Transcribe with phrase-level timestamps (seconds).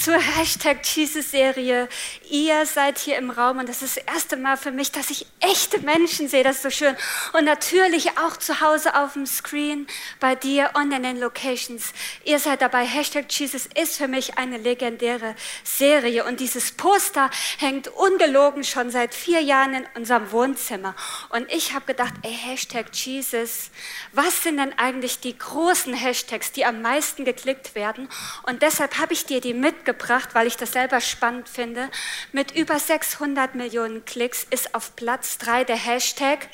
[0.00, 1.86] zur Hashtag Jesus-Serie.
[2.30, 5.26] Ihr seid hier im Raum und das ist das erste Mal für mich, dass ich
[5.40, 6.42] echte Menschen sehe.
[6.42, 6.96] Das ist so schön.
[7.34, 9.86] Und natürlich auch zu Hause auf dem Screen,
[10.18, 11.92] bei dir und in den Locations.
[12.24, 12.86] Ihr seid dabei.
[12.86, 15.34] Hashtag Jesus ist für mich eine legendäre
[15.64, 16.24] Serie.
[16.24, 20.94] Und dieses Poster hängt ungelogen schon seit vier Jahren in unserem Wohnzimmer.
[21.28, 23.70] Und ich habe gedacht, ey, Hashtag Jesus,
[24.12, 28.08] was sind denn eigentlich die großen Hashtags, die am meisten geklickt werden?
[28.44, 31.90] Und deshalb habe ich dir die mitgebracht mitgebracht, weil ich das selber spannend finde.
[32.32, 36.48] Mit über 600 Millionen Klicks ist auf Platz 3 der Hashtag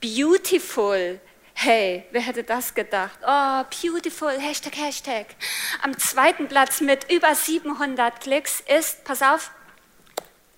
[0.00, 1.20] Beautiful.
[1.52, 3.18] Hey, wer hätte das gedacht?
[3.22, 5.26] Oh, beautiful, Hashtag, Hashtag.
[5.82, 9.50] Am zweiten Platz mit über 700 Klicks ist, pass auf,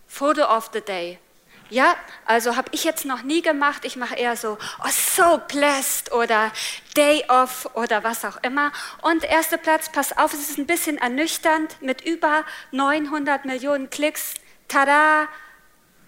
[0.07, 1.19] Photo of the Day.
[1.73, 3.87] Ja, also habe ich jetzt noch nie gemacht.
[3.87, 6.53] Ich mache eher so, oh, so blessed oder
[6.99, 8.73] Day off oder was auch immer.
[9.01, 14.35] Und erster Platz, pass auf, es ist ein bisschen ernüchternd mit über 900 Millionen Klicks.
[14.69, 15.29] Tada,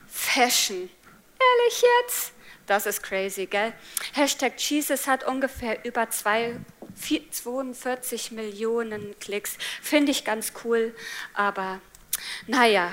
[0.07, 0.77] Fashion.
[0.77, 2.33] Ehrlich jetzt?
[2.67, 3.73] Das ist crazy, gell?
[4.13, 6.57] Hashtag Jesus hat ungefähr über zwei,
[7.31, 9.57] 42 Millionen Klicks.
[9.81, 10.95] Finde ich ganz cool,
[11.33, 11.81] aber
[12.47, 12.91] naja,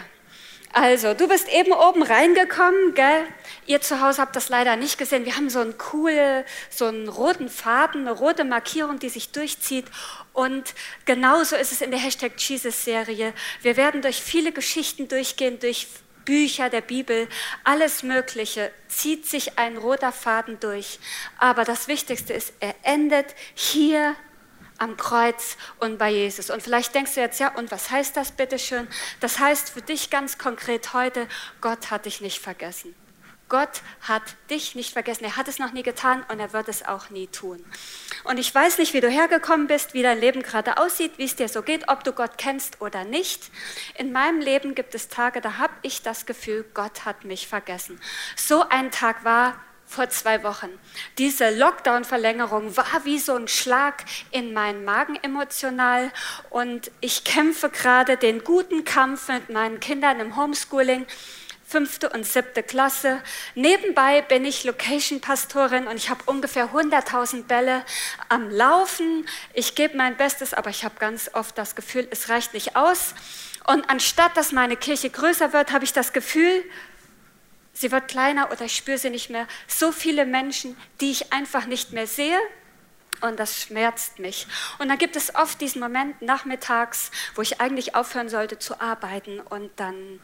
[0.74, 3.26] also, du bist eben oben reingekommen, gell?
[3.66, 5.26] Ihr zu Hause habt das leider nicht gesehen.
[5.26, 9.86] Wir haben so einen coolen, so einen roten Faden, eine rote Markierung, die sich durchzieht.
[10.34, 10.74] Und
[11.06, 13.34] genauso ist es in der Hashtag Jesus-Serie.
[13.62, 15.88] Wir werden durch viele Geschichten durchgehen, durch
[16.26, 17.28] Bücher der Bibel,
[17.64, 21.00] alles Mögliche zieht sich ein roter Faden durch.
[21.38, 24.16] Aber das Wichtigste ist, er endet hier
[24.82, 26.50] am Kreuz und bei Jesus.
[26.50, 28.88] Und vielleicht denkst du jetzt, ja, und was heißt das bitteschön?
[29.20, 31.28] Das heißt für dich ganz konkret heute,
[31.62, 32.96] Gott hat dich nicht vergessen.
[33.48, 35.26] Gott hat dich nicht vergessen.
[35.26, 37.64] Er hat es noch nie getan und er wird es auch nie tun.
[38.24, 41.36] Und ich weiß nicht, wie du hergekommen bist, wie dein Leben gerade aussieht, wie es
[41.36, 43.52] dir so geht, ob du Gott kennst oder nicht.
[43.98, 48.00] In meinem Leben gibt es Tage, da habe ich das Gefühl, Gott hat mich vergessen.
[48.38, 50.70] So ein Tag war vor zwei Wochen.
[51.18, 56.12] Diese Lockdown-Verlängerung war wie so ein Schlag in meinen Magen emotional
[56.50, 61.06] und ich kämpfe gerade den guten Kampf mit meinen Kindern im Homeschooling
[61.72, 63.22] fünfte und siebte Klasse.
[63.56, 67.84] Nebenbei bin ich Location-Pastorin und ich habe ungefähr 100.000 Bälle
[68.28, 69.26] am Laufen.
[69.54, 73.14] Ich gebe mein Bestes, aber ich habe ganz oft das Gefühl, es reicht nicht aus.
[73.68, 76.64] Und anstatt dass meine Kirche größer wird, habe ich das Gefühl,
[77.82, 79.48] Sie wird kleiner oder ich spüre sie nicht mehr.
[79.66, 82.38] So viele Menschen, die ich einfach nicht mehr sehe.
[83.22, 84.46] Und das schmerzt mich.
[84.78, 89.40] Und dann gibt es oft diesen Moment nachmittags, wo ich eigentlich aufhören sollte zu arbeiten
[89.40, 90.20] und dann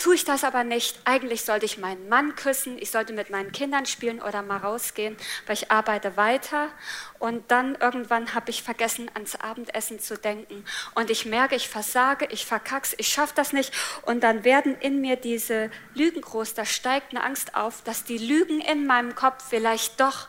[0.00, 0.98] tue ich das aber nicht.
[1.04, 5.16] Eigentlich sollte ich meinen Mann küssen, ich sollte mit meinen Kindern spielen oder mal rausgehen,
[5.46, 6.70] weil ich arbeite weiter.
[7.18, 10.64] Und dann irgendwann habe ich vergessen, ans Abendessen zu denken.
[10.94, 13.72] Und ich merke, ich versage, ich verkack's, ich schaffe das nicht.
[14.02, 16.54] Und dann werden in mir diese Lügen groß.
[16.54, 20.28] Da steigt eine Angst auf, dass die Lügen in meinem Kopf vielleicht doch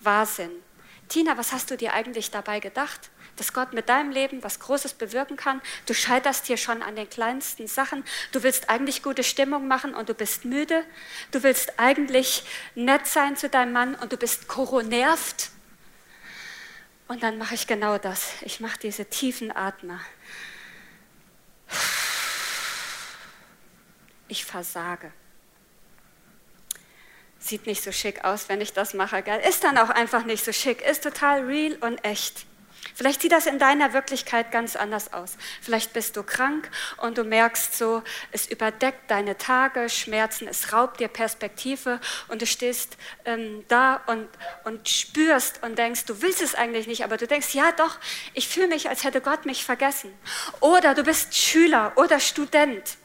[0.00, 0.52] wahr sind.
[1.08, 3.10] Tina, was hast du dir eigentlich dabei gedacht?
[3.38, 5.60] Dass Gott mit deinem Leben was Großes bewirken kann.
[5.86, 8.04] Du scheiterst hier schon an den kleinsten Sachen.
[8.32, 10.84] Du willst eigentlich gute Stimmung machen und du bist müde.
[11.30, 12.44] Du willst eigentlich
[12.74, 15.50] nett sein zu deinem Mann und du bist koronervt.
[17.08, 18.32] Und dann mache ich genau das.
[18.42, 20.00] Ich mache diese tiefen Atmer.
[24.28, 25.10] Ich versage.
[27.38, 29.40] Sieht nicht so schick aus, wenn ich das mache, gell?
[29.40, 30.82] Ist dann auch einfach nicht so schick.
[30.82, 32.44] Ist total real und echt.
[32.98, 35.36] Vielleicht sieht das in deiner Wirklichkeit ganz anders aus.
[35.62, 40.98] Vielleicht bist du krank und du merkst so, es überdeckt deine Tage, Schmerzen, es raubt
[40.98, 44.26] dir Perspektive und du stehst ähm, da und,
[44.64, 47.98] und spürst und denkst, du willst es eigentlich nicht, aber du denkst, ja doch,
[48.34, 50.12] ich fühle mich, als hätte Gott mich vergessen.
[50.58, 52.96] Oder du bist Schüler oder Student.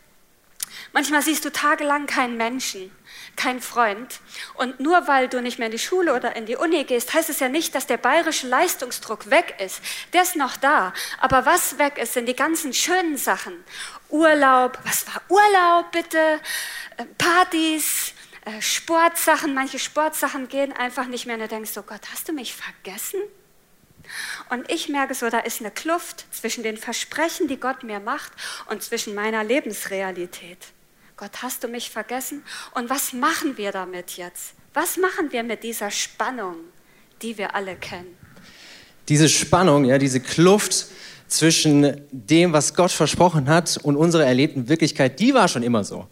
[0.92, 2.90] Manchmal siehst du tagelang keinen Menschen
[3.36, 4.20] kein Freund.
[4.56, 7.30] Und nur weil du nicht mehr in die Schule oder in die Uni gehst, heißt
[7.30, 9.82] es ja nicht, dass der bayerische Leistungsdruck weg ist.
[10.14, 10.94] Der ist noch da.
[11.20, 13.64] Aber was weg ist, sind die ganzen schönen Sachen.
[14.10, 16.40] Urlaub, was war Urlaub bitte?
[16.98, 18.14] Äh, Partys,
[18.46, 19.54] äh, Sportsachen.
[19.54, 21.36] Manche Sportsachen gehen einfach nicht mehr.
[21.36, 23.22] Und du denkst so, Gott, hast du mich vergessen?
[24.50, 28.32] Und ich merke so, da ist eine Kluft zwischen den Versprechen, die Gott mir macht,
[28.70, 30.73] und zwischen meiner Lebensrealität.
[31.16, 32.44] Gott, hast du mich vergessen?
[32.74, 34.54] Und was machen wir damit jetzt?
[34.74, 36.56] Was machen wir mit dieser Spannung,
[37.22, 38.18] die wir alle kennen?
[39.08, 40.88] Diese Spannung, ja, diese Kluft
[41.28, 46.08] zwischen dem, was Gott versprochen hat und unserer erlebten Wirklichkeit, die war schon immer so.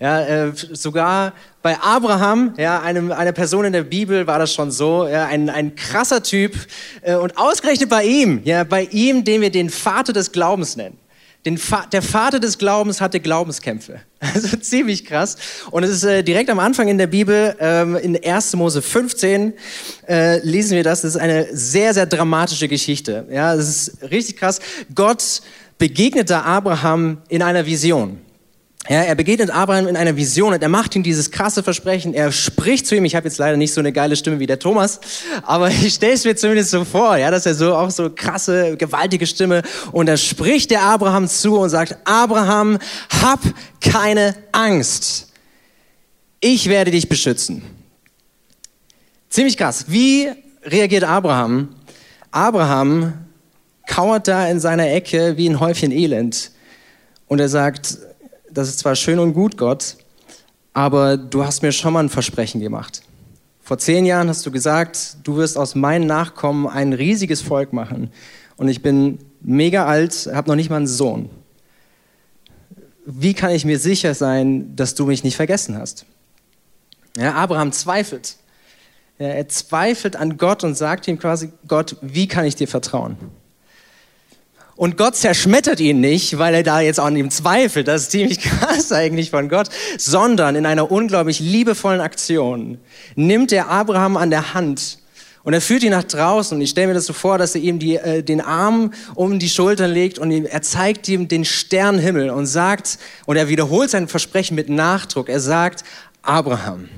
[0.00, 4.70] Ja, äh, sogar bei Abraham, ja, einem, einer Person in der Bibel war das schon
[4.70, 6.54] so, ja, ein, ein krasser Typ.
[7.02, 10.96] Äh, und ausgerechnet bei ihm, ja, bei ihm, den wir den Vater des Glaubens nennen.
[11.56, 14.00] Fa der Vater des Glaubens hatte Glaubenskämpfe.
[14.20, 15.36] Also ziemlich krass.
[15.70, 18.56] Und es ist äh, direkt am Anfang in der Bibel, ähm, in 1.
[18.56, 19.52] Mose 15,
[20.08, 21.02] äh, lesen wir das.
[21.02, 23.26] Das ist eine sehr, sehr dramatische Geschichte.
[23.30, 24.58] Ja, das ist richtig krass.
[24.92, 25.40] Gott
[25.78, 28.18] begegnet da Abraham in einer Vision.
[28.90, 32.14] Ja, er begegnet Abraham in einer Vision und er macht ihm dieses krasse Versprechen.
[32.14, 33.04] Er spricht zu ihm.
[33.04, 35.00] Ich habe jetzt leider nicht so eine geile Stimme wie der Thomas,
[35.42, 38.78] aber ich stelle es mir zumindest so vor, ja, dass er so auch so krasse,
[38.78, 39.62] gewaltige Stimme
[39.92, 42.78] und er spricht der Abraham zu und sagt: Abraham,
[43.20, 43.40] hab
[43.82, 45.32] keine Angst.
[46.40, 47.62] Ich werde dich beschützen.
[49.28, 49.84] Ziemlich krass.
[49.88, 50.30] Wie
[50.64, 51.74] reagiert Abraham?
[52.30, 53.12] Abraham
[53.86, 56.52] kauert da in seiner Ecke wie ein Häufchen Elend
[57.26, 57.98] und er sagt,
[58.58, 59.96] das ist zwar schön und gut, Gott,
[60.72, 63.02] aber du hast mir schon mal ein Versprechen gemacht.
[63.62, 68.10] Vor zehn Jahren hast du gesagt, du wirst aus meinen Nachkommen ein riesiges Volk machen.
[68.56, 71.30] Und ich bin mega alt, habe noch nicht mal einen Sohn.
[73.06, 76.04] Wie kann ich mir sicher sein, dass du mich nicht vergessen hast?
[77.16, 78.38] Ja, Abraham zweifelt.
[79.20, 83.18] Ja, er zweifelt an Gott und sagt ihm quasi, Gott, wie kann ich dir vertrauen?
[84.78, 87.88] Und Gott zerschmettert ihn nicht, weil er da jetzt an ihm zweifelt.
[87.88, 89.70] Das ist ziemlich krass eigentlich von Gott.
[89.98, 92.78] Sondern in einer unglaublich liebevollen Aktion
[93.16, 94.98] nimmt er Abraham an der Hand
[95.42, 96.56] und er führt ihn nach draußen.
[96.56, 99.40] Und ich stelle mir das so vor, dass er ihm die, äh, den Arm um
[99.40, 104.06] die Schultern legt und er zeigt ihm den Sternenhimmel und sagt, und er wiederholt sein
[104.06, 105.28] Versprechen mit Nachdruck.
[105.28, 105.82] Er sagt,
[106.22, 106.88] Abraham,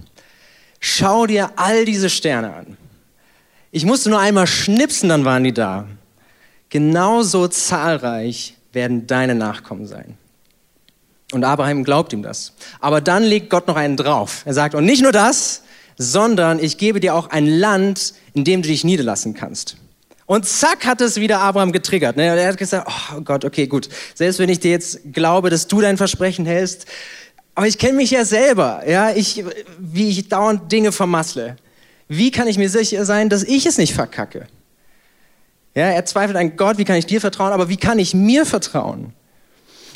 [0.81, 2.77] schau dir all diese Sterne an.
[3.73, 5.87] Ich musste nur einmal schnipsen, dann waren die da.
[6.71, 10.17] Genauso zahlreich werden deine Nachkommen sein.
[11.33, 12.53] Und Abraham glaubt ihm das.
[12.81, 14.43] Aber dann legt Gott noch einen drauf.
[14.45, 15.63] Er sagt, und nicht nur das,
[15.97, 19.77] sondern ich gebe dir auch ein Land, in dem du dich niederlassen kannst.
[20.27, 22.17] Und zack hat es wieder Abraham getriggert.
[22.17, 22.25] Ne?
[22.25, 23.89] Er hat gesagt, oh Gott, okay, gut.
[24.15, 26.87] Selbst wenn ich dir jetzt glaube, dass du dein Versprechen hältst,
[27.55, 29.45] aber ich kenne mich ja selber, ja, ich,
[29.79, 31.57] wie ich dauernd Dinge vermassle.
[32.09, 34.47] Wie kann ich mir sicher sein, dass ich es nicht verkacke?
[35.75, 38.45] Ja, er zweifelt an Gott, wie kann ich dir vertrauen, aber wie kann ich mir
[38.45, 39.13] vertrauen?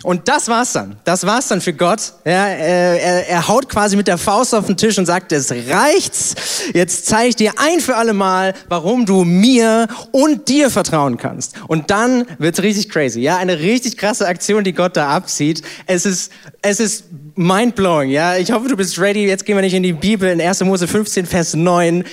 [0.05, 0.97] Und das war's dann.
[1.05, 2.12] Das war's dann für Gott.
[2.26, 6.35] Ja, er, er haut quasi mit der Faust auf den Tisch und sagt, es reicht's.
[6.75, 11.55] Jetzt zeige ich dir ein für alle Mal, warum du mir und dir vertrauen kannst.
[11.69, 13.20] Und dann wird's richtig crazy.
[13.20, 15.62] Ja, eine richtig krasse Aktion, die Gott da abzieht.
[15.87, 16.31] Es ist,
[16.61, 17.05] es ist
[17.35, 18.11] mindblowing.
[18.11, 19.27] Ja, ich hoffe, du bist ready.
[19.27, 20.61] Jetzt gehen wir nicht in die Bibel in 1.
[20.65, 22.05] Mose 15, Vers 9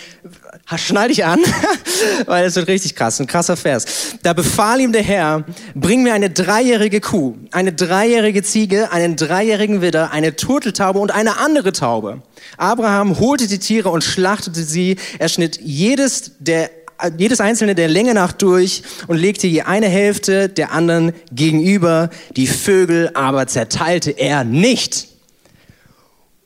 [0.78, 1.40] schnall dich an,
[2.26, 3.86] weil es wird richtig krass, ein krasser Vers.
[4.24, 5.44] Da befahl ihm der Herr,
[5.76, 11.38] bring mir eine dreijährige Kuh, eine dreijährige Ziege, einen dreijährigen Widder, eine Turteltaube und eine
[11.38, 12.22] andere Taube.
[12.58, 14.98] Abraham holte die Tiere und schlachtete sie.
[15.20, 16.70] Er schnitt jedes der
[17.18, 22.12] jedes einzelne der Länge nach durch und legte je eine Hälfte der anderen gegenüber.
[22.36, 25.08] Die Vögel aber zerteilte er nicht.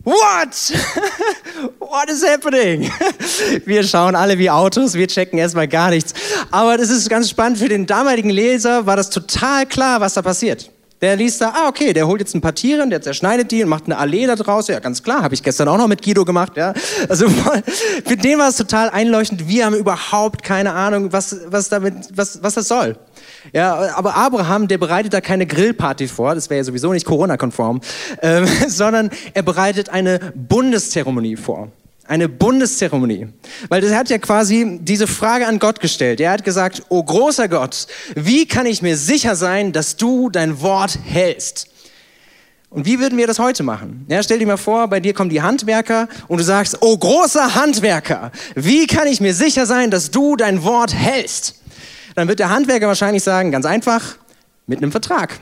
[0.06, 0.72] What?
[1.80, 2.92] What is happening?
[3.66, 6.14] Wir schauen alle wie Autos, wir checken erstmal gar nichts.
[6.52, 7.58] Aber das ist ganz spannend.
[7.58, 10.70] Für den damaligen Leser war das total klar, was da passiert.
[11.02, 13.70] Der liest da, ah, okay, der holt jetzt ein paar Tiere, der zerschneidet die und
[13.70, 14.68] macht eine Allee da draus.
[14.68, 16.56] Ja, ganz klar, habe ich gestern auch noch mit Guido gemacht.
[16.56, 16.74] Ja,
[17.10, 17.28] also
[18.06, 19.48] für den war es total einleuchtend.
[19.48, 22.96] Wir haben überhaupt keine Ahnung, was, was damit, was, was das soll.
[23.54, 27.82] Ja, aber Abraham, der bereitet da keine Grillparty vor, das wäre ja sowieso nicht Corona-konform,
[28.22, 31.72] ähm, sondern er bereitet eine Bundeszeremonie vor.
[32.08, 33.30] Eine Bundeszeremonie.
[33.68, 36.22] Weil er hat ja quasi diese Frage an Gott gestellt.
[36.22, 40.62] Er hat gesagt, oh großer Gott, wie kann ich mir sicher sein, dass du dein
[40.62, 41.68] Wort hältst?
[42.70, 44.06] Und wie würden wir das heute machen?
[44.10, 47.56] Ja, stell dir mal vor, bei dir kommen die Handwerker und du sagst, oh großer
[47.56, 51.62] Handwerker, wie kann ich mir sicher sein, dass du dein Wort hältst?
[52.16, 54.16] Dann wird der Handwerker wahrscheinlich sagen, ganz einfach,
[54.68, 55.40] mit einem Vertrag.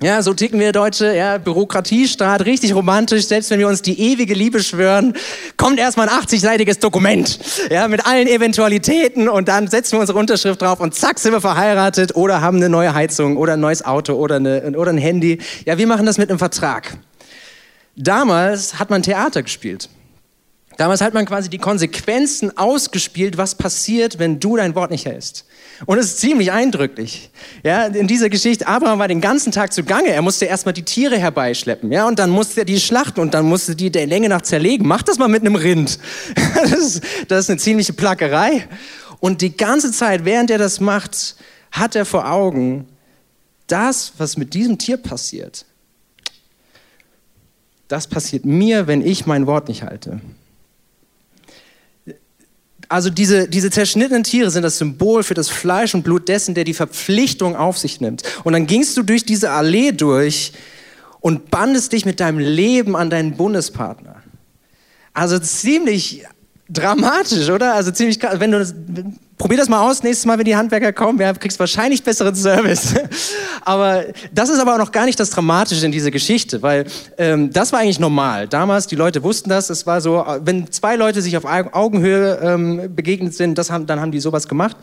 [0.00, 4.32] Ja, so ticken wir Deutsche, ja, Bürokratiestaat, richtig romantisch, selbst wenn wir uns die ewige
[4.32, 5.12] Liebe schwören,
[5.56, 10.62] kommt erstmal ein 80-seitiges Dokument, ja, mit allen Eventualitäten und dann setzen wir unsere Unterschrift
[10.62, 14.12] drauf und zack, sind wir verheiratet oder haben eine neue Heizung oder ein neues Auto
[14.12, 15.40] oder, eine, oder ein Handy.
[15.66, 16.96] Ja, wir machen das mit einem Vertrag.
[17.96, 19.88] Damals hat man Theater gespielt.
[20.78, 25.44] Damals hat man quasi die Konsequenzen ausgespielt, was passiert, wenn du dein Wort nicht hältst.
[25.86, 27.30] Und es ist ziemlich eindrücklich.
[27.64, 30.10] Ja, in dieser Geschichte, Abraham war den ganzen Tag zugange.
[30.10, 31.90] Er musste erstmal die Tiere herbeischleppen.
[31.90, 34.86] Ja, und dann musste er die schlachten und dann musste die der Länge nach zerlegen.
[34.86, 35.98] Mach das mal mit einem Rind.
[36.54, 38.68] Das ist, das ist eine ziemliche Plackerei.
[39.18, 41.36] Und die ganze Zeit, während er das macht,
[41.72, 42.88] hat er vor Augen,
[43.66, 45.64] das, was mit diesem Tier passiert,
[47.88, 50.20] das passiert mir, wenn ich mein Wort nicht halte.
[52.88, 56.64] Also diese, diese zerschnittenen Tiere sind das Symbol für das Fleisch und Blut dessen, der
[56.64, 58.22] die Verpflichtung auf sich nimmt.
[58.44, 60.52] Und dann gingst du durch diese Allee durch
[61.20, 64.22] und bandest dich mit deinem Leben an deinen Bundespartner.
[65.12, 66.24] Also ziemlich
[66.68, 67.74] dramatisch, oder?
[67.74, 68.64] Also ziemlich, wenn du
[69.38, 72.94] probier das mal aus, nächstes Mal, wenn die Handwerker kommen, ja, kriegst wahrscheinlich besseren Service.
[73.64, 77.50] aber das ist aber auch noch gar nicht das Dramatische in dieser Geschichte, weil ähm,
[77.52, 78.48] das war eigentlich normal.
[78.48, 82.94] Damals, die Leute wussten das, es war so, wenn zwei Leute sich auf Augenhöhe ähm,
[82.94, 84.76] begegnet sind, das haben, dann haben die sowas gemacht.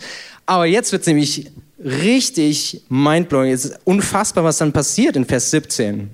[0.46, 1.51] Aber jetzt wird es nämlich
[1.84, 3.51] richtig mindblowing.
[3.51, 6.10] Es ist unfassbar, was dann passiert in Vers 17.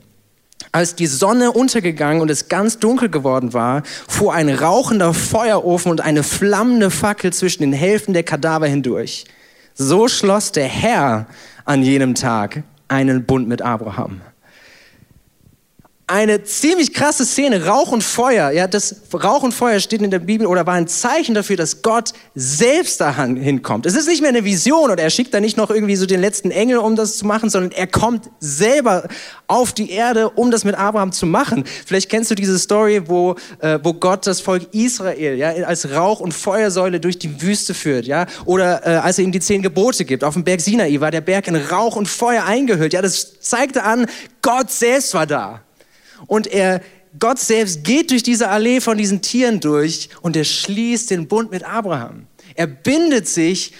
[0.73, 5.99] Als die Sonne untergegangen und es ganz dunkel geworden war, fuhr ein rauchender Feuerofen und
[6.01, 9.25] eine flammende Fackel zwischen den Hälften der Kadaver hindurch.
[9.73, 11.27] So schloss der Herr
[11.65, 14.21] an jenem Tag einen Bund mit Abraham
[16.11, 18.51] eine ziemlich krasse Szene, Rauch und Feuer.
[18.51, 21.81] Ja, das Rauch und Feuer steht in der Bibel oder war ein Zeichen dafür, dass
[21.81, 23.85] Gott selbst da hinkommt.
[23.85, 26.19] Es ist nicht mehr eine Vision oder er schickt da nicht noch irgendwie so den
[26.19, 29.07] letzten Engel, um das zu machen, sondern er kommt selber
[29.47, 31.63] auf die Erde, um das mit Abraham zu machen.
[31.85, 36.19] Vielleicht kennst du diese Story, wo, äh, wo Gott das Volk Israel ja, als Rauch-
[36.19, 38.05] und Feuersäule durch die Wüste führt.
[38.05, 38.25] Ja?
[38.45, 40.23] Oder äh, als er ihm die zehn Gebote gibt.
[40.23, 42.93] Auf dem Berg Sinai war der Berg in Rauch und Feuer eingehüllt.
[42.93, 44.07] Ja, das zeigte an,
[44.41, 45.61] Gott selbst war da.
[46.27, 46.81] Und er,
[47.19, 51.51] Gott selbst geht durch diese Allee von diesen Tieren durch und er schließt den Bund
[51.51, 52.27] mit Abraham.
[52.55, 53.73] Er bindet sich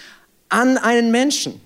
[0.48, 1.60] an einen Menschen.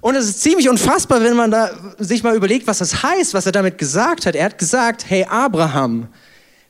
[0.00, 3.44] Und es ist ziemlich unfassbar, wenn man da sich mal überlegt, was das heißt, was
[3.44, 4.34] er damit gesagt hat.
[4.34, 6.08] Er hat gesagt, hey Abraham,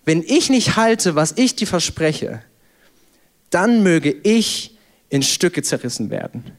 [0.04, 2.42] wenn ich nicht halte, was ich dir verspreche,
[3.50, 4.76] dann möge ich
[5.10, 6.52] in Stücke zerrissen werden.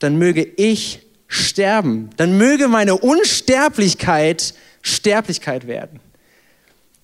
[0.00, 2.10] Dann möge ich sterben.
[2.16, 6.00] Dann möge meine Unsterblichkeit Sterblichkeit werden.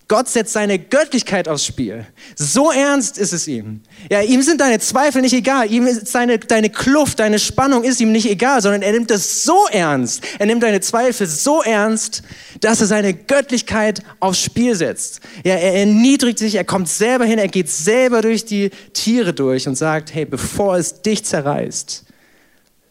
[0.06, 2.06] Gott setzt seine Göttlichkeit aufs Spiel.
[2.36, 3.80] So ernst ist es ihm.
[4.10, 5.72] Ja, ihm sind deine Zweifel nicht egal.
[5.72, 9.44] Ihm ist seine, deine Kluft, deine Spannung ist ihm nicht egal, sondern er nimmt es
[9.44, 10.22] so ernst.
[10.38, 12.22] Er nimmt deine Zweifel so ernst,
[12.60, 15.20] dass er seine Göttlichkeit aufs Spiel setzt.
[15.42, 19.66] Ja, er erniedrigt sich, er kommt selber hin, er geht selber durch die Tiere durch
[19.66, 22.04] und sagt, hey, bevor es dich zerreißt,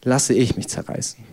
[0.04, 1.33] lasse ich mich zerreißen.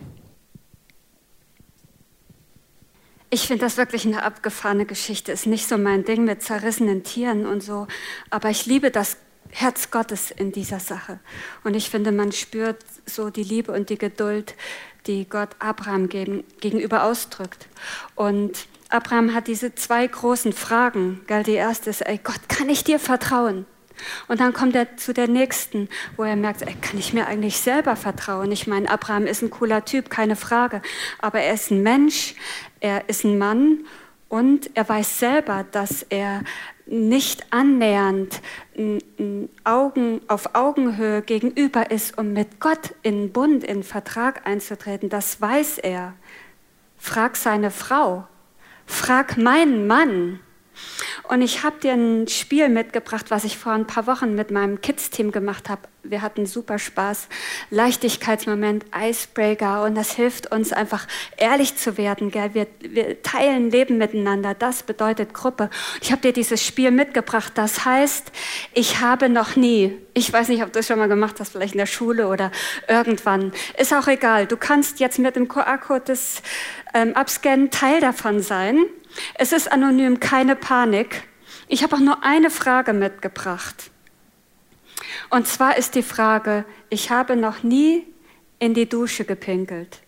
[3.33, 5.31] Ich finde das wirklich eine abgefahrene Geschichte.
[5.31, 7.87] Ist nicht so mein Ding mit zerrissenen Tieren und so.
[8.29, 9.15] Aber ich liebe das
[9.51, 11.17] Herz Gottes in dieser Sache.
[11.63, 14.55] Und ich finde, man spürt so die Liebe und die Geduld,
[15.07, 17.67] die Gott Abraham gegenüber ausdrückt.
[18.15, 21.21] Und Abraham hat diese zwei großen Fragen.
[21.27, 21.43] Gell?
[21.43, 23.65] Die erste ist, ey Gott, kann ich dir vertrauen?
[24.27, 27.57] Und dann kommt er zu der nächsten, wo er merkt, ey, kann ich mir eigentlich
[27.57, 28.51] selber vertrauen?
[28.51, 30.81] Ich meine, Abraham ist ein cooler Typ, keine Frage.
[31.19, 32.35] Aber er ist ein Mensch,
[32.79, 33.85] er ist ein Mann
[34.29, 36.41] und er weiß selber, dass er
[36.85, 38.41] nicht annähernd
[39.63, 45.09] Augen, auf Augenhöhe gegenüber ist, um mit Gott in Bund, in Vertrag einzutreten.
[45.09, 46.13] Das weiß er.
[46.97, 48.27] Frag seine Frau.
[48.85, 50.39] Frag meinen Mann.
[51.23, 54.81] Und ich habe dir ein Spiel mitgebracht, was ich vor ein paar Wochen mit meinem
[54.81, 55.81] Kids-Team gemacht habe.
[56.03, 57.27] Wir hatten super Spaß,
[57.69, 61.07] Leichtigkeitsmoment, Icebreaker und das hilft uns einfach
[61.37, 62.31] ehrlich zu werden.
[62.31, 62.53] Gell?
[62.53, 65.69] Wir, wir teilen Leben miteinander, das bedeutet Gruppe.
[66.01, 68.31] Ich habe dir dieses Spiel mitgebracht, das heißt,
[68.73, 71.75] ich habe noch nie, ich weiß nicht, ob du das schon mal gemacht hast, vielleicht
[71.75, 72.51] in der Schule oder
[72.87, 74.47] irgendwann, ist auch egal.
[74.47, 76.41] Du kannst jetzt mit dem QR-Code des
[76.95, 78.79] ähm, Abscannen Teil davon sein.
[79.35, 81.23] Es ist anonym, keine Panik.
[81.67, 83.91] Ich habe auch nur eine Frage mitgebracht.
[85.29, 88.05] Und zwar ist die Frage, ich habe noch nie
[88.59, 89.99] in die Dusche gepinkelt.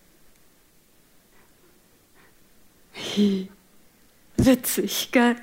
[4.36, 5.36] Witzig, gell?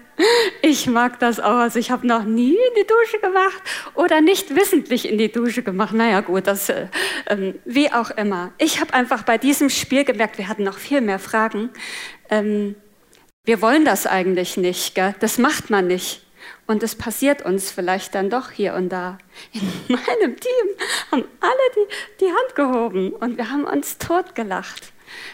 [0.61, 1.57] Ich mag das auch.
[1.57, 3.61] Also ich habe noch nie in die Dusche gemacht
[3.95, 5.93] oder nicht wissentlich in die Dusche gemacht.
[5.93, 6.87] Naja gut, das äh,
[7.27, 8.51] ähm, wie auch immer.
[8.57, 11.71] Ich habe einfach bei diesem Spiel gemerkt, wir hatten noch viel mehr Fragen.
[12.29, 12.75] Ähm,
[13.43, 15.15] wir wollen das eigentlich nicht, gell?
[15.19, 16.21] das macht man nicht.
[16.67, 19.17] Und es passiert uns vielleicht dann doch hier und da.
[19.51, 20.67] In meinem Team
[21.11, 24.90] haben alle die, die Hand gehoben und wir haben uns totgelacht.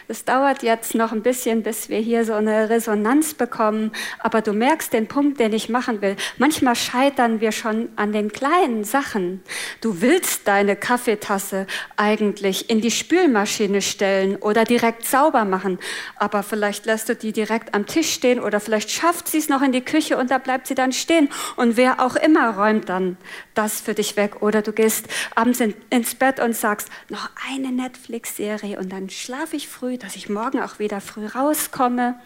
[0.08, 4.52] Es dauert jetzt noch ein bisschen, bis wir hier so eine Resonanz bekommen, aber du
[4.52, 6.16] merkst den Punkt, den ich machen will.
[6.38, 9.42] Manchmal scheitern wir schon an den kleinen Sachen.
[9.80, 11.66] Du willst deine Kaffeetasse
[11.96, 15.78] eigentlich in die Spülmaschine stellen oder direkt sauber machen,
[16.16, 19.62] aber vielleicht lässt du die direkt am Tisch stehen oder vielleicht schafft sie es noch
[19.62, 23.16] in die Küche und da bleibt sie dann stehen und wer auch immer räumt dann
[23.54, 27.72] das für dich weg oder du gehst abends in, ins Bett und sagst, noch eine
[27.72, 32.18] Netflix-Serie und dann schlafe früh, dass ich morgen auch wieder früh rauskomme.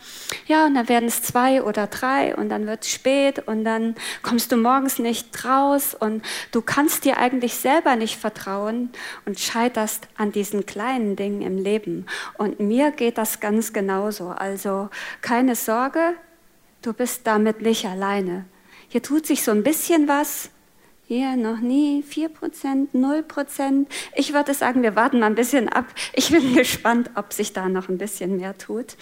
[0.46, 3.94] Ja, und dann werden es zwei oder drei und dann wird es spät und dann
[4.22, 8.90] kommst du morgens nicht raus und du kannst dir eigentlich selber nicht vertrauen
[9.26, 12.06] und scheiterst an diesen kleinen Dingen im Leben.
[12.38, 14.28] Und mir geht das ganz genauso.
[14.28, 14.88] Also
[15.20, 16.14] keine Sorge,
[16.80, 18.44] du bist damit nicht alleine.
[18.88, 20.50] Hier tut sich so ein bisschen was,
[21.12, 23.86] hier noch nie 4%, 0%.
[24.14, 25.84] Ich würde sagen, wir warten mal ein bisschen ab.
[26.14, 28.96] Ich bin gespannt, ob sich da noch ein bisschen mehr tut.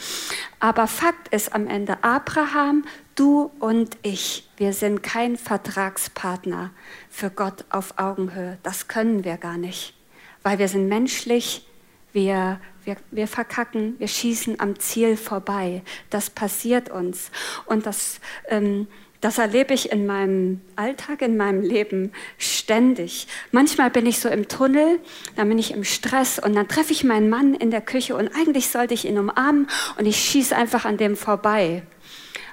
[0.58, 6.72] Aber Fakt ist am Ende, Abraham, du und ich, wir sind kein Vertragspartner
[7.10, 8.58] für Gott auf Augenhöhe.
[8.64, 9.94] Das können wir gar nicht,
[10.42, 11.64] weil wir sind menschlich,
[12.12, 15.82] wir, wir, wir verkacken, wir schießen am Ziel vorbei.
[16.10, 17.30] Das passiert uns.
[17.66, 18.20] Und das...
[18.48, 18.88] Ähm,
[19.20, 23.26] das erlebe ich in meinem Alltag, in meinem Leben ständig.
[23.52, 24.98] Manchmal bin ich so im Tunnel,
[25.36, 28.28] dann bin ich im Stress und dann treffe ich meinen Mann in der Küche und
[28.28, 31.82] eigentlich sollte ich ihn umarmen und ich schieße einfach an dem vorbei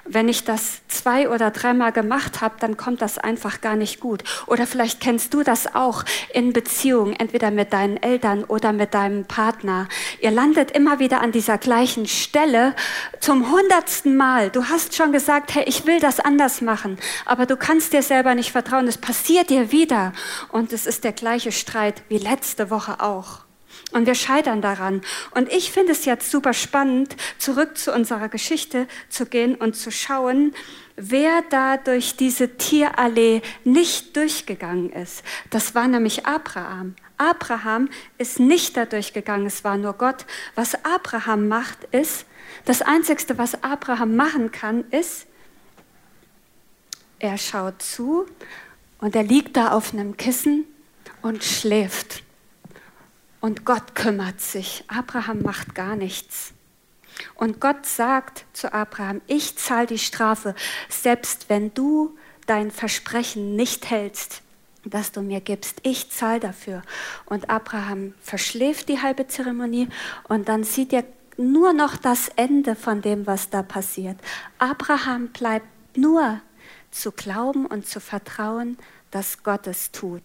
[0.08, 4.24] wenn ich das zwei oder dreimal gemacht habe, dann kommt das einfach gar nicht gut.
[4.46, 9.24] Oder vielleicht kennst du das auch in Beziehungen, entweder mit deinen Eltern oder mit deinem
[9.24, 9.88] Partner.
[10.20, 12.74] Ihr landet immer wieder an dieser gleichen Stelle
[13.20, 14.50] zum hundertsten Mal.
[14.50, 18.34] Du hast schon gesagt, hey, ich will das anders machen, aber du kannst dir selber
[18.34, 18.88] nicht vertrauen.
[18.88, 20.12] Es passiert dir wieder.
[20.50, 23.47] Und es ist der gleiche Streit wie letzte Woche auch.
[23.92, 25.00] Und wir scheitern daran.
[25.30, 29.90] Und ich finde es jetzt super spannend, zurück zu unserer Geschichte zu gehen und zu
[29.90, 30.54] schauen,
[30.96, 35.22] wer da durch diese Tierallee nicht durchgegangen ist.
[35.50, 36.96] Das war nämlich Abraham.
[37.16, 40.26] Abraham ist nicht da durchgegangen, es war nur Gott.
[40.54, 42.26] Was Abraham macht, ist,
[42.64, 45.26] das Einzige, was Abraham machen kann, ist,
[47.18, 48.26] er schaut zu
[48.98, 50.64] und er liegt da auf einem Kissen
[51.22, 52.22] und schläft.
[53.40, 54.84] Und Gott kümmert sich.
[54.88, 56.52] Abraham macht gar nichts.
[57.34, 60.54] Und Gott sagt zu Abraham, ich zahle die Strafe,
[60.88, 64.42] selbst wenn du dein Versprechen nicht hältst,
[64.84, 65.78] das du mir gibst.
[65.82, 66.82] Ich zahle dafür.
[67.26, 69.88] Und Abraham verschläft die halbe Zeremonie
[70.24, 71.04] und dann sieht er
[71.36, 74.18] nur noch das Ende von dem, was da passiert.
[74.58, 76.40] Abraham bleibt nur
[76.90, 78.78] zu glauben und zu vertrauen,
[79.10, 80.22] dass Gott es tut.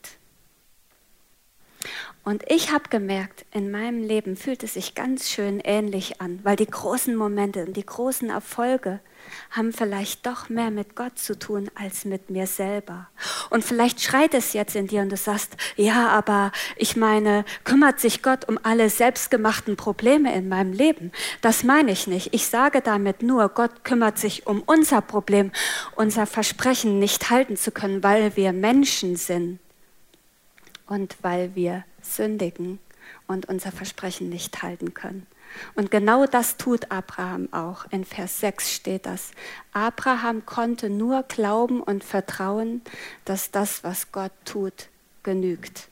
[2.23, 6.55] Und ich habe gemerkt, in meinem Leben fühlt es sich ganz schön ähnlich an, weil
[6.55, 9.01] die großen Momente und die großen Erfolge
[9.51, 13.09] haben vielleicht doch mehr mit Gott zu tun als mit mir selber.
[13.49, 17.99] Und vielleicht schreit es jetzt in dir und du sagst, ja, aber ich meine, kümmert
[17.99, 21.11] sich Gott um alle selbstgemachten Probleme in meinem Leben?
[21.41, 22.33] Das meine ich nicht.
[22.33, 25.51] Ich sage damit nur, Gott kümmert sich um unser Problem,
[25.95, 29.59] unser Versprechen nicht halten zu können, weil wir Menschen sind
[30.87, 32.79] und weil wir sündigen
[33.27, 35.27] und unser Versprechen nicht halten können.
[35.75, 37.85] Und genau das tut Abraham auch.
[37.91, 39.31] In Vers 6 steht das.
[39.71, 42.81] Abraham konnte nur glauben und vertrauen,
[43.25, 44.89] dass das, was Gott tut,
[45.21, 45.89] genügt.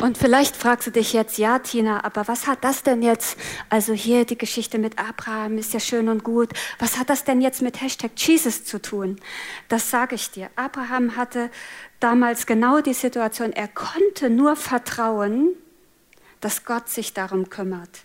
[0.00, 3.38] Und vielleicht fragst du dich jetzt, ja, Tina, aber was hat das denn jetzt?
[3.68, 6.50] Also hier die Geschichte mit Abraham ist ja schön und gut.
[6.78, 9.16] Was hat das denn jetzt mit Hashtag Jesus zu tun?
[9.68, 10.50] Das sage ich dir.
[10.56, 11.50] Abraham hatte
[11.98, 15.54] damals genau die Situation, er konnte nur vertrauen,
[16.40, 18.04] dass Gott sich darum kümmert.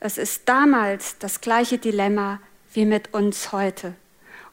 [0.00, 2.40] Es ist damals das gleiche Dilemma
[2.72, 3.94] wie mit uns heute.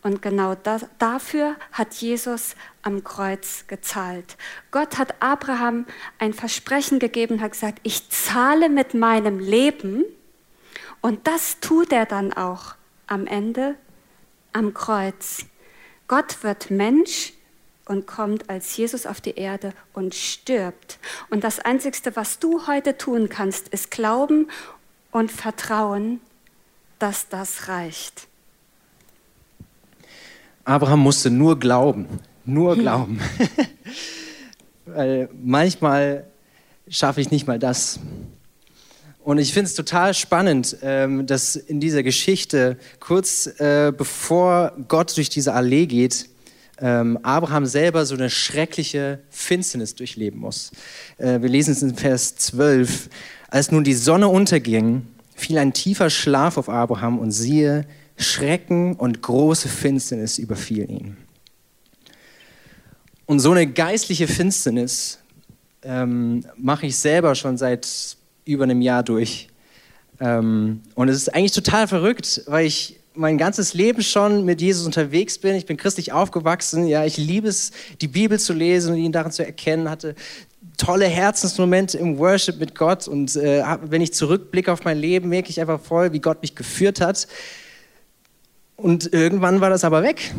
[0.03, 4.35] Und genau da, dafür hat Jesus am Kreuz gezahlt.
[4.71, 5.85] Gott hat Abraham
[6.17, 10.03] ein Versprechen gegeben hat gesagt, ich zahle mit meinem Leben.
[11.01, 12.75] Und das tut er dann auch
[13.07, 13.75] am Ende
[14.53, 15.45] am Kreuz.
[16.07, 17.33] Gott wird Mensch
[17.85, 20.99] und kommt als Jesus auf die Erde und stirbt.
[21.29, 24.49] Und das Einzige, was du heute tun kannst, ist glauben
[25.11, 26.21] und vertrauen,
[26.99, 28.27] dass das reicht.
[30.63, 32.07] Abraham musste nur glauben,
[32.45, 33.19] nur glauben.
[34.85, 36.25] Weil manchmal
[36.89, 37.99] schaffe ich nicht mal das.
[39.23, 45.15] Und ich finde es total spannend, ähm, dass in dieser Geschichte, kurz äh, bevor Gott
[45.15, 46.27] durch diese Allee geht,
[46.79, 50.71] ähm, Abraham selber so eine schreckliche Finsternis durchleben muss.
[51.17, 53.09] Äh, wir lesen es in Vers 12.
[53.49, 57.85] Als nun die Sonne unterging, fiel ein tiefer Schlaf auf Abraham und siehe,
[58.17, 61.17] Schrecken und große Finsternis überfiel ihn.
[63.25, 65.19] Und so eine geistliche Finsternis
[65.83, 69.47] ähm, mache ich selber schon seit über einem Jahr durch.
[70.19, 74.85] Ähm, und es ist eigentlich total verrückt, weil ich mein ganzes Leben schon mit Jesus
[74.85, 75.55] unterwegs bin.
[75.55, 76.87] Ich bin christlich aufgewachsen.
[76.87, 79.89] Ja, ich liebe es, die Bibel zu lesen und ihn darin zu erkennen.
[79.89, 80.15] Hatte
[80.77, 83.07] tolle Herzensmomente im Worship mit Gott.
[83.07, 86.55] Und äh, wenn ich zurückblicke auf mein Leben, merke ich einfach voll, wie Gott mich
[86.55, 87.27] geführt hat.
[88.81, 90.33] Und irgendwann war das aber weg.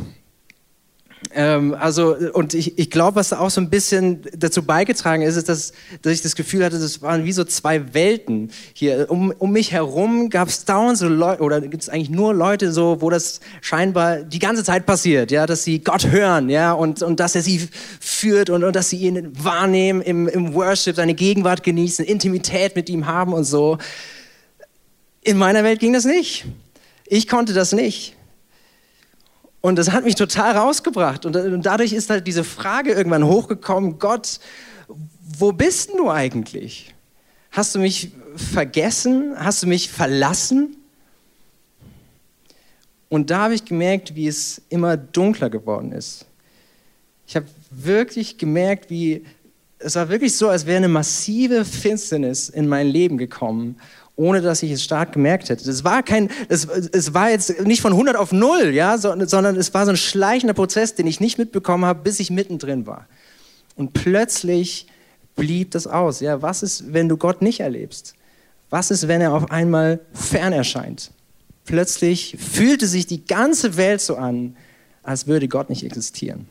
[1.34, 5.36] Ähm, also, und ich, ich glaube, was da auch so ein bisschen dazu beigetragen ist,
[5.36, 9.10] ist, dass, dass ich das Gefühl hatte, das waren wie so zwei Welten hier.
[9.10, 12.72] Um, um mich herum gab es dauernd so Leute, oder gibt es eigentlich nur Leute
[12.72, 17.02] so, wo das scheinbar die ganze Zeit passiert, ja, dass sie Gott hören, ja, und,
[17.02, 17.68] und dass er sie
[18.00, 22.90] führt und, und dass sie ihn wahrnehmen im, im Worship, seine Gegenwart genießen, Intimität mit
[22.90, 23.78] ihm haben und so.
[25.22, 26.46] In meiner Welt ging das nicht.
[27.06, 28.16] Ich konnte das nicht.
[29.62, 31.24] Und das hat mich total rausgebracht.
[31.24, 34.40] Und, dadurch ist halt diese Frage irgendwann hochgekommen, Gott,
[35.38, 36.92] wo bist du eigentlich?
[37.52, 39.34] Hast du mich vergessen?
[39.36, 40.76] Hast du mich verlassen?
[43.08, 46.26] Und da habe ich gemerkt, wie es immer dunkler geworden ist.
[47.26, 49.24] Ich habe wirklich gemerkt, wie
[49.78, 53.80] es war wirklich so, als wäre eine massive Finsternis in mein Leben gekommen
[54.16, 55.64] ohne dass ich es stark gemerkt hätte.
[55.64, 59.72] Das war kein, es, es war jetzt nicht von 100 auf 0, ja, sondern es
[59.72, 63.06] war so ein schleichender Prozess, den ich nicht mitbekommen habe, bis ich mittendrin war.
[63.74, 64.86] Und plötzlich
[65.34, 66.20] blieb das aus.
[66.20, 68.14] Ja, was ist, wenn du Gott nicht erlebst?
[68.70, 71.10] Was ist, wenn er auf einmal fern erscheint?
[71.64, 74.56] Plötzlich fühlte sich die ganze Welt so an,
[75.02, 76.46] als würde Gott nicht existieren.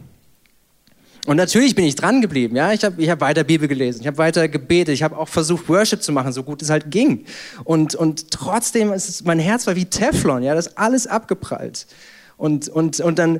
[1.27, 2.55] Und natürlich bin ich dran geblieben.
[2.55, 2.73] Ja?
[2.73, 5.69] Ich habe ich hab weiter Bibel gelesen, ich habe weiter gebetet, ich habe auch versucht,
[5.69, 7.25] Worship zu machen, so gut es halt ging.
[7.63, 11.85] Und, und trotzdem ist es, mein Herz war wie Teflon, ja, das ist alles abgeprallt.
[12.37, 13.39] Und, und, und dann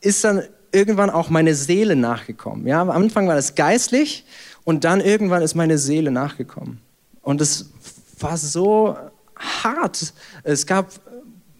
[0.00, 2.66] ist dann irgendwann auch meine Seele nachgekommen.
[2.66, 2.80] Ja?
[2.80, 4.24] Am Anfang war das geistlich
[4.64, 6.80] und dann irgendwann ist meine Seele nachgekommen.
[7.22, 7.70] Und es
[8.18, 8.96] war so
[9.36, 10.14] hart.
[10.42, 10.90] Es gab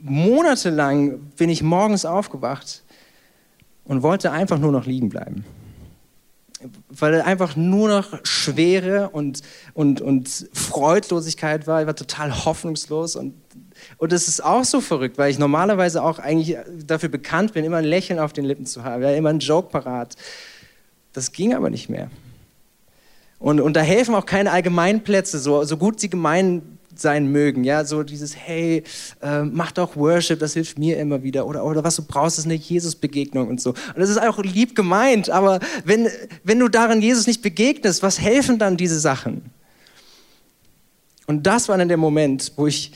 [0.01, 2.83] monatelang, bin ich morgens aufgewacht
[3.85, 5.45] und wollte einfach nur noch liegen bleiben
[6.89, 9.41] weil er einfach nur noch Schwere und,
[9.75, 11.81] und, und Freudlosigkeit war.
[11.81, 13.17] Ich war total hoffnungslos.
[13.17, 13.35] Und,
[13.99, 17.79] und das ist auch so verrückt, weil ich normalerweise auch eigentlich dafür bekannt bin, immer
[17.79, 20.17] ein Lächeln auf den Lippen zu haben, ja, immer ein Joke parat.
[21.13, 22.11] Das ging aber nicht mehr.
[23.39, 27.65] Und, und da helfen auch keine Allgemeinplätze, so, so gut sie gemein sein mögen.
[27.65, 28.83] Ja, so dieses, hey,
[29.23, 31.47] äh, mach doch Worship, das hilft mir immer wieder.
[31.47, 33.71] Oder, oder was du brauchst, ist eine Jesus-Begegnung und so.
[33.71, 36.09] Und das ist auch lieb gemeint, aber wenn,
[36.45, 39.51] wenn du darin Jesus nicht begegnest, was helfen dann diese Sachen?
[41.27, 42.93] Und das war dann der Moment, wo ich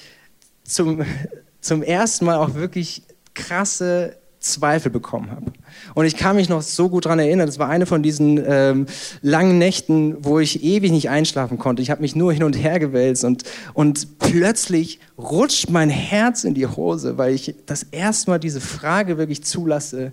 [0.65, 1.05] zum,
[1.61, 3.03] zum ersten Mal auch wirklich
[3.35, 5.53] krasse Zweifel bekommen habe.
[5.95, 8.87] Und ich kann mich noch so gut daran erinnern, das war eine von diesen ähm,
[9.23, 11.83] langen Nächten, wo ich ewig nicht einschlafen konnte.
[11.83, 16.55] Ich habe mich nur hin und her gewälzt und, und plötzlich rutscht mein Herz in
[16.55, 20.13] die Hose, weil ich das erste Mal diese Frage wirklich zulasse,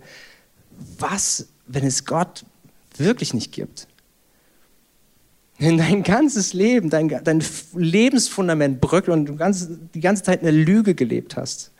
[0.98, 2.46] was, wenn es Gott
[2.98, 3.88] wirklich nicht gibt?
[5.60, 7.44] Dein ganzes Leben, dein, dein
[7.76, 11.72] Lebensfundament bröckelt und du ganz, die ganze Zeit eine Lüge gelebt hast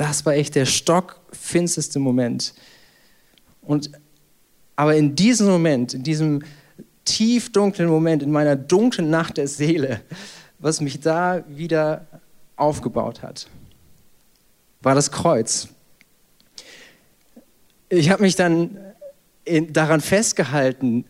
[0.00, 2.54] Das war echt der stockfinsterste Moment.
[3.60, 3.90] Und,
[4.74, 6.42] aber in diesem Moment, in diesem
[7.04, 10.00] tief dunklen Moment, in meiner dunklen Nacht der Seele,
[10.58, 12.06] was mich da wieder
[12.56, 13.50] aufgebaut hat,
[14.80, 15.68] war das Kreuz.
[17.90, 18.78] Ich habe mich dann
[19.44, 21.04] in, daran festgehalten,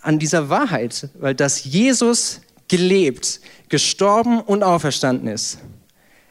[0.00, 5.58] an dieser Wahrheit, weil dass Jesus gelebt, gestorben und auferstanden ist.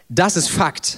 [0.09, 0.97] Das ist Fakt.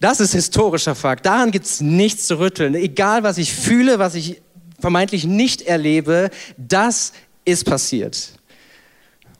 [0.00, 1.26] Das ist historischer Fakt.
[1.26, 2.74] Daran gibt es nichts zu rütteln.
[2.74, 4.40] Egal, was ich fühle, was ich
[4.78, 7.12] vermeintlich nicht erlebe, das
[7.44, 8.38] ist passiert.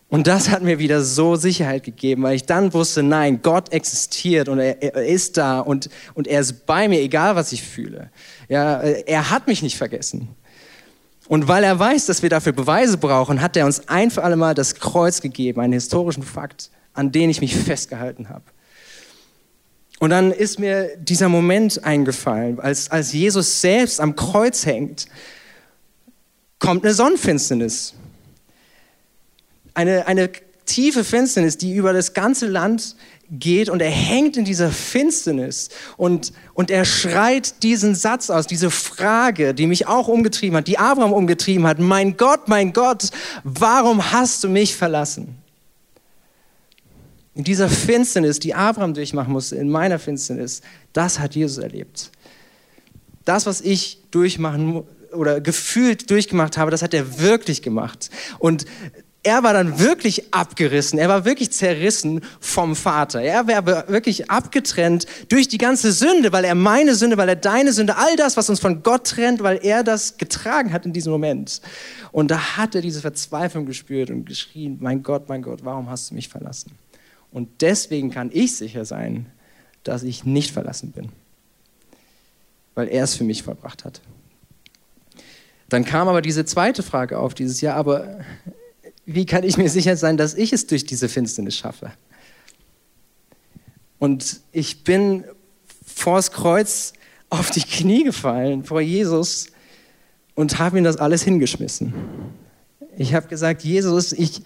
[0.08, 4.48] Und das hat mir wieder so Sicherheit gegeben, weil ich dann wusste, nein, Gott existiert
[4.48, 8.10] und er, er, ist da und, und er ist bei mir, egal was ich fühle.
[8.48, 10.28] Ja, er hat mich nicht vergessen.
[11.28, 14.36] Und weil er weiß, dass wir dafür Beweise brauchen, hat er uns ein für alle
[14.36, 18.44] Mal das Kreuz gegeben, einen historischen Fakt, an den ich mich festgehalten habe.
[19.98, 25.06] Und dann ist mir dieser Moment eingefallen, als, als Jesus selbst am Kreuz hängt,
[26.58, 27.94] kommt eine Sonnenfinsternis.
[29.74, 30.30] Eine, eine
[30.66, 32.94] tiefe Finsternis, die über das ganze Land
[33.30, 38.70] geht und er hängt in dieser Finsternis und, und er schreit diesen Satz aus, diese
[38.70, 41.78] Frage, die mich auch umgetrieben hat, die Abraham umgetrieben hat.
[41.78, 43.10] Mein Gott, mein Gott,
[43.44, 45.36] warum hast du mich verlassen?
[47.38, 50.60] In dieser Finsternis, die Abraham durchmachen musste, in meiner Finsternis,
[50.92, 52.10] das hat Jesus erlebt.
[53.24, 58.10] Das, was ich durchmachen oder gefühlt durchgemacht habe, das hat er wirklich gemacht.
[58.40, 58.64] Und
[59.22, 63.22] er war dann wirklich abgerissen, er war wirklich zerrissen vom Vater.
[63.22, 67.72] Er wäre wirklich abgetrennt durch die ganze Sünde, weil er meine Sünde, weil er deine
[67.72, 71.12] Sünde, all das, was uns von Gott trennt, weil er das getragen hat in diesem
[71.12, 71.62] Moment.
[72.10, 76.10] Und da hat er diese Verzweiflung gespürt und geschrien, mein Gott, mein Gott, warum hast
[76.10, 76.72] du mich verlassen?
[77.30, 79.26] Und deswegen kann ich sicher sein,
[79.82, 81.10] dass ich nicht verlassen bin,
[82.74, 84.00] weil er es für mich vollbracht hat.
[85.68, 88.20] Dann kam aber diese zweite Frage auf dieses Jahr, aber
[89.04, 91.92] wie kann ich mir sicher sein, dass ich es durch diese Finsternis schaffe?
[93.98, 95.24] Und ich bin
[95.84, 96.92] vors Kreuz
[97.30, 99.48] auf die Knie gefallen vor Jesus
[100.34, 101.92] und habe ihm das alles hingeschmissen.
[102.96, 104.42] Ich habe gesagt, Jesus, ich,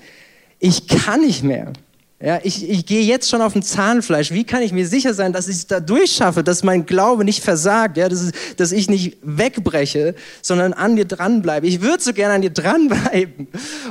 [0.59, 1.73] ich kann nicht mehr.
[2.23, 4.31] Ja, ich, ich gehe jetzt schon auf ein Zahnfleisch.
[4.31, 7.43] Wie kann ich mir sicher sein, dass ich es da durchschaffe, dass mein Glaube nicht
[7.43, 11.67] versagt, ja, dass, dass ich nicht wegbreche, sondern an dir dranbleibe?
[11.67, 13.49] Ich würde so gerne an dir dranbleiben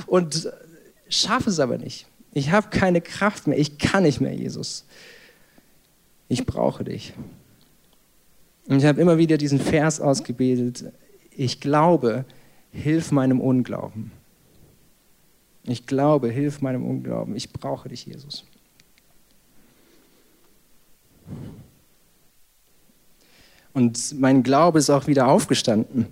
[0.07, 0.49] und
[1.09, 2.07] schaffe es aber nicht.
[2.33, 3.59] Ich habe keine Kraft mehr.
[3.59, 4.85] Ich kann nicht mehr, Jesus.
[6.29, 7.11] Ich brauche dich.
[8.67, 10.85] Und ich habe immer wieder diesen Vers ausgebetet.
[11.35, 12.23] Ich glaube,
[12.71, 14.11] hilf meinem Unglauben.
[15.63, 17.35] Ich glaube, hilf meinem Unglauben.
[17.35, 18.45] Ich brauche dich, Jesus.
[23.73, 26.07] Und mein Glaube ist auch wieder aufgestanden.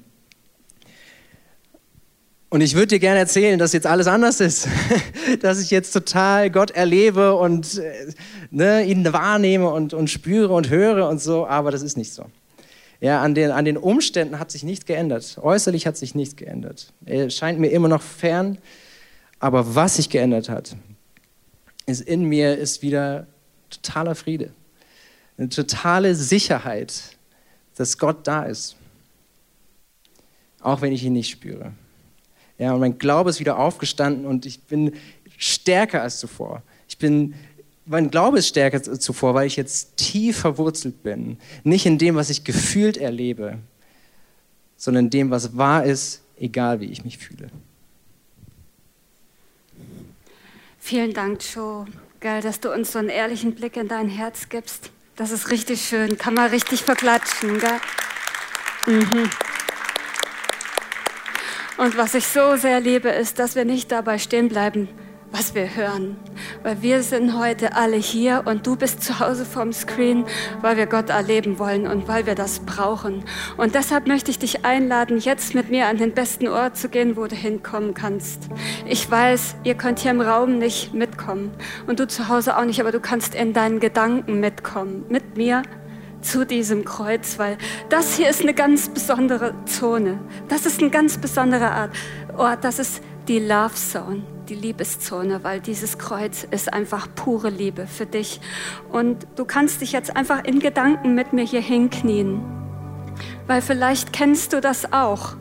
[2.52, 4.68] Und ich würde dir gerne erzählen, dass jetzt alles anders ist,
[5.42, 8.12] dass ich jetzt total Gott erlebe und äh,
[8.50, 12.26] ne, ihn wahrnehme und, und spüre und höre und so, aber das ist nicht so.
[13.02, 15.38] Ja, an den, an den Umständen hat sich nichts geändert.
[15.42, 16.92] Äußerlich hat sich nichts geändert.
[17.06, 18.58] Er scheint mir immer noch fern.
[19.40, 20.76] Aber was sich geändert hat,
[21.86, 23.28] ist in mir ist wieder
[23.70, 24.52] totaler Friede,
[25.38, 27.18] eine totale Sicherheit,
[27.76, 28.76] dass Gott da ist,
[30.60, 31.72] auch wenn ich ihn nicht spüre.
[32.58, 34.94] Ja, und mein Glaube ist wieder aufgestanden und ich bin
[35.38, 36.62] stärker als zuvor.
[36.90, 37.34] Ich bin,
[37.86, 41.38] mein Glaube ist stärker als zuvor, weil ich jetzt tief verwurzelt bin.
[41.64, 43.60] Nicht in dem, was ich gefühlt erlebe,
[44.76, 47.50] sondern in dem, was wahr ist, egal wie ich mich fühle.
[50.80, 51.86] Vielen Dank, Joe.
[52.20, 54.92] Geil, dass du uns so einen ehrlichen Blick in dein Herz gibst.
[55.16, 56.18] Das ist richtig schön.
[56.18, 57.80] Kann man richtig verklatschen, gell?
[58.86, 59.30] Mhm.
[61.78, 64.90] Und was ich so sehr liebe, ist, dass wir nicht dabei stehen bleiben,
[65.32, 66.18] was wir hören.
[66.64, 70.26] Weil wir sind heute alle hier und du bist zu Hause vom Screen,
[70.62, 73.24] weil wir Gott erleben wollen und weil wir das brauchen.
[73.58, 77.16] Und deshalb möchte ich dich einladen, jetzt mit mir an den besten Ort zu gehen,
[77.16, 78.50] wo du hinkommen kannst.
[78.88, 81.52] Ich weiß, ihr könnt hier im Raum nicht mitkommen
[81.88, 85.06] und du zu Hause auch nicht, aber du kannst in deinen Gedanken mitkommen.
[85.10, 85.64] Mit mir
[86.22, 87.58] zu diesem Kreuz, weil
[87.90, 90.20] das hier ist eine ganz besondere Zone.
[90.50, 91.90] Das ist ein ganz besonderer
[92.36, 92.64] Ort.
[92.64, 98.06] Das ist die Love Zone die Liebeszone, weil dieses Kreuz ist einfach pure Liebe für
[98.06, 98.42] dich.
[98.92, 102.42] Und du kannst dich jetzt einfach in Gedanken mit mir hier hinknien,
[103.48, 105.36] weil vielleicht kennst du das auch.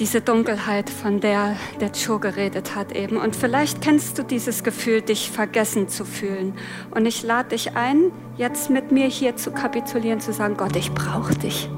[0.00, 3.16] Diese Dunkelheit, von der der Joe geredet hat eben.
[3.16, 6.54] Und vielleicht kennst du dieses Gefühl, dich vergessen zu fühlen.
[6.90, 10.90] Und ich lade dich ein, jetzt mit mir hier zu kapitulieren, zu sagen, Gott, ich
[10.90, 11.70] brauche dich.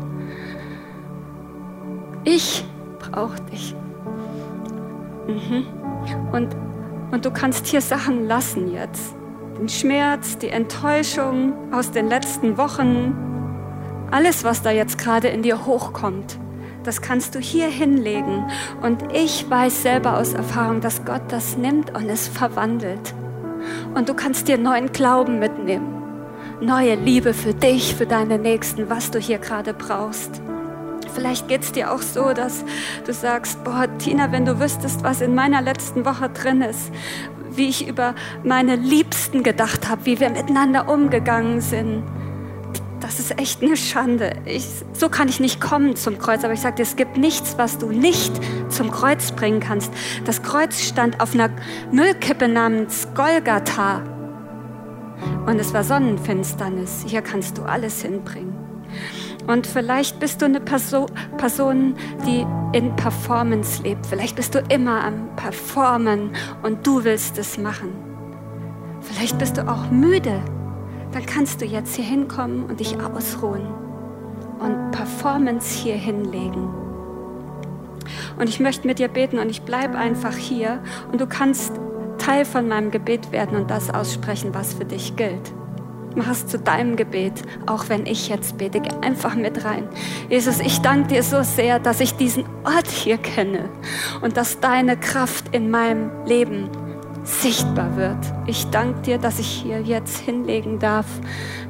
[2.25, 2.65] Ich
[2.99, 3.75] brauche dich.
[5.27, 5.67] Mhm.
[6.33, 6.57] Und,
[7.11, 9.15] und du kannst hier Sachen lassen jetzt.
[9.59, 13.15] Den Schmerz, die Enttäuschung aus den letzten Wochen,
[14.11, 16.39] alles, was da jetzt gerade in dir hochkommt,
[16.85, 18.45] das kannst du hier hinlegen.
[18.83, 23.15] Und ich weiß selber aus Erfahrung, dass Gott das nimmt und es verwandelt.
[23.95, 26.03] Und du kannst dir neuen Glauben mitnehmen.
[26.61, 30.41] Neue Liebe für dich, für deine Nächsten, was du hier gerade brauchst.
[31.17, 32.63] Vielleicht geht es dir auch so, dass
[33.07, 36.93] du sagst, boah, Tina, wenn du wüsstest, was in meiner letzten Woche drin ist,
[37.51, 42.03] wie ich über meine Liebsten gedacht habe, wie wir miteinander umgegangen sind.
[43.01, 44.35] Das ist echt eine Schande.
[44.45, 47.57] Ich, so kann ich nicht kommen zum Kreuz, aber ich sage dir, es gibt nichts,
[47.57, 48.33] was du nicht
[48.69, 49.91] zum Kreuz bringen kannst.
[50.27, 51.49] Das Kreuz stand auf einer
[51.93, 54.03] Müllkippe namens Golgatha
[55.47, 57.05] und es war Sonnenfinsternis.
[57.07, 58.55] Hier kannst du alles hinbringen.
[59.47, 61.07] Und vielleicht bist du eine Perso
[61.37, 61.95] Person,
[62.27, 62.45] die
[62.77, 64.07] in Performance lebt.
[64.07, 66.31] Vielleicht bist du immer am Performen
[66.63, 67.93] und du willst es machen.
[69.01, 70.43] Vielleicht bist du auch müde.
[71.13, 73.67] Dann kannst du jetzt hier hinkommen und dich ausruhen
[74.59, 76.69] und Performance hier hinlegen.
[78.39, 81.73] Und ich möchte mit dir beten und ich bleibe einfach hier und du kannst
[82.19, 85.53] Teil von meinem Gebet werden und das aussprechen, was für dich gilt.
[86.17, 88.81] Mach es zu deinem Gebet, auch wenn ich jetzt bete.
[88.81, 89.87] Geh einfach mit rein.
[90.31, 93.69] Jesus, ich danke dir so sehr, dass ich diesen Ort hier kenne
[94.23, 96.71] und dass deine Kraft in meinem Leben
[97.23, 98.17] sichtbar wird.
[98.47, 101.07] Ich danke dir, dass ich hier jetzt hinlegen darf.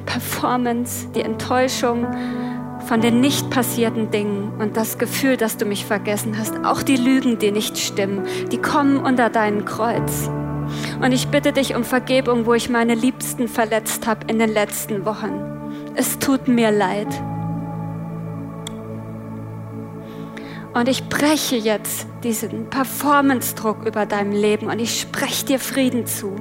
[0.05, 2.07] Performance, die Enttäuschung
[2.87, 6.63] von den nicht passierten Dingen und das Gefühl, dass du mich vergessen hast.
[6.63, 10.29] Auch die Lügen, die nicht stimmen, die kommen unter deinen Kreuz.
[11.01, 15.05] Und ich bitte dich um Vergebung, wo ich meine Liebsten verletzt habe in den letzten
[15.05, 15.41] Wochen.
[15.95, 17.07] Es tut mir leid.
[20.73, 26.35] Und ich breche jetzt diesen Performance-Druck über deinem Leben und ich spreche dir Frieden zu.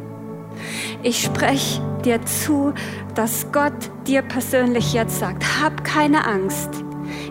[1.03, 2.75] Ich spreche dir zu,
[3.15, 3.73] dass Gott
[4.07, 6.71] dir persönlich jetzt sagt, hab keine Angst.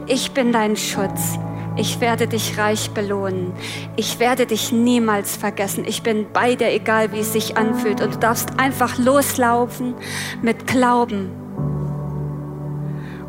[0.07, 1.37] Ich bin dein Schutz.
[1.77, 3.51] Ich werde dich reich belohnen.
[3.95, 5.83] Ich werde dich niemals vergessen.
[5.85, 8.01] Ich bin bei dir, egal wie es sich anfühlt.
[8.01, 9.95] Und du darfst einfach loslaufen
[10.41, 11.31] mit Glauben.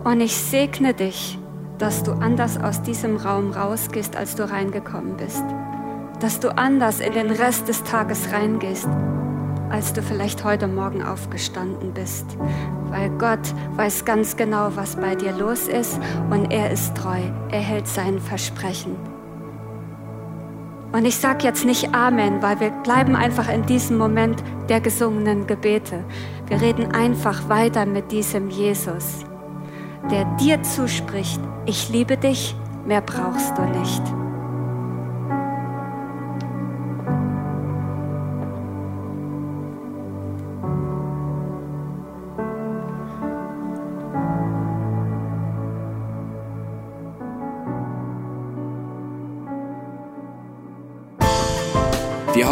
[0.05, 1.39] Und ich segne dich,
[1.79, 5.45] dass du anders aus diesem Raum rausgehst, als du reingekommen bist.
[6.21, 8.89] Dass du anders in den Rest des Tages reingehst
[9.71, 12.25] als du vielleicht heute Morgen aufgestanden bist.
[12.91, 15.99] Weil Gott weiß ganz genau, was bei dir los ist
[16.31, 17.21] und er ist treu.
[17.51, 18.97] Er hält sein Versprechen.
[20.93, 25.47] Und ich sage jetzt nicht Amen, weil wir bleiben einfach in diesem Moment der gesungenen
[25.47, 26.05] Gebete.
[26.47, 29.25] Wir reden einfach weiter mit diesem Jesus,
[30.11, 32.55] der dir zuspricht, ich liebe dich,
[32.87, 34.26] mehr brauchst du nicht.